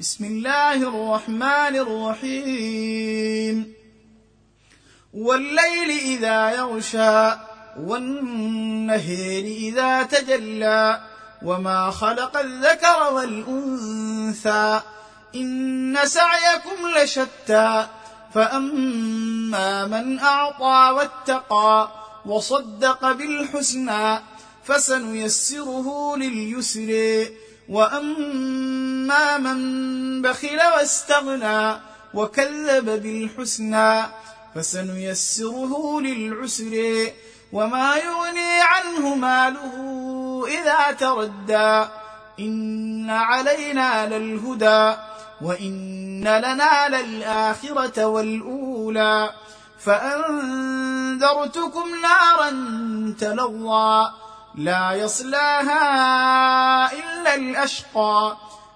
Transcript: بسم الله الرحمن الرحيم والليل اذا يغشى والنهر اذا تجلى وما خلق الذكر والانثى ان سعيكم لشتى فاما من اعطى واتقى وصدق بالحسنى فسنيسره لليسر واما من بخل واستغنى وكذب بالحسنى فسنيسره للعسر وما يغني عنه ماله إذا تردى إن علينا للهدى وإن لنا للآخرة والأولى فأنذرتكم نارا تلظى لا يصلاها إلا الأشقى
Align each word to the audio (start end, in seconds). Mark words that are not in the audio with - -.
بسم 0.00 0.24
الله 0.24 0.74
الرحمن 0.74 1.76
الرحيم 1.86 3.74
والليل 5.14 5.90
اذا 5.90 6.50
يغشى 6.50 7.38
والنهر 7.78 9.44
اذا 9.44 10.02
تجلى 10.02 11.00
وما 11.42 11.90
خلق 11.90 12.36
الذكر 12.36 13.12
والانثى 13.12 14.80
ان 15.34 15.98
سعيكم 16.04 16.88
لشتى 16.96 17.86
فاما 18.34 19.86
من 19.86 20.18
اعطى 20.18 20.94
واتقى 20.96 21.88
وصدق 22.26 23.12
بالحسنى 23.12 24.20
فسنيسره 24.64 26.16
لليسر 26.16 27.26
واما 29.10 29.38
من 29.38 30.22
بخل 30.22 30.60
واستغنى 30.76 31.80
وكذب 32.14 32.84
بالحسنى 33.02 34.02
فسنيسره 34.54 36.00
للعسر 36.00 37.06
وما 37.52 37.96
يغني 37.96 38.60
عنه 38.60 39.14
ماله 39.14 40.44
إذا 40.48 40.92
تردى 40.92 41.88
إن 42.40 43.10
علينا 43.10 44.06
للهدى 44.06 44.96
وإن 45.42 46.20
لنا 46.24 46.88
للآخرة 46.88 48.06
والأولى 48.06 49.30
فأنذرتكم 49.80 51.14
نارا 52.02 52.50
تلظى 53.20 54.10
لا 54.54 54.92
يصلاها 54.92 55.82
إلا 56.92 57.34
الأشقى 57.34 58.36